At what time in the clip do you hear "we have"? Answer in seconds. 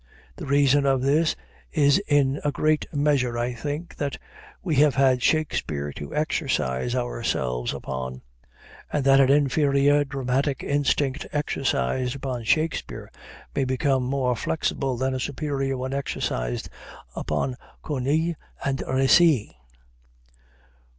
4.63-4.95